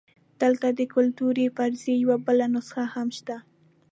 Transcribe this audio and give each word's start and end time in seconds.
دلته 0.41 0.67
د 0.77 0.81
کلتوري 0.93 1.47
فرضیې 1.55 1.95
یوه 2.03 2.17
بله 2.25 2.45
نسخه 2.53 2.83
هم 2.93 3.07
شته. 3.17 3.37